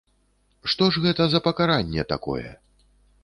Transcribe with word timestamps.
Што 0.73 0.87
ж 0.95 1.03
гэта 1.03 1.27
за 1.33 1.39
пакаранне 1.47 2.05
такое? 2.13 2.49